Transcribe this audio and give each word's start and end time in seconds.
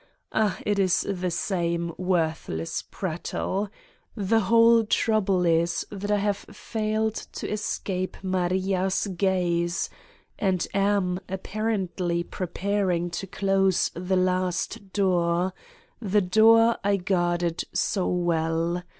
Ah, 0.31 0.57
it 0.65 0.79
is 0.79 1.05
the 1.07 1.29
same, 1.29 1.93
worthless 1.95 2.81
prattle! 2.89 3.69
The 4.15 4.39
whole 4.39 4.83
trouble 4.83 5.45
is 5.45 5.85
that 5.91 6.09
I 6.09 6.17
have 6.17 6.37
failed 6.37 7.13
to 7.33 7.47
escape 7.47 8.17
Maria's 8.23 9.05
gaze 9.15 9.91
and 10.39 10.65
am, 10.73 11.19
ap 11.29 11.43
parently 11.43 12.27
preparing 12.27 13.11
to 13.11 13.27
close 13.27 13.91
the 13.93 14.15
last 14.17 14.91
door, 14.91 15.53
the 16.01 16.21
door 16.21 16.77
I 16.83 16.95
guarded 16.97 17.63
so 17.71 18.07
well. 18.07 18.81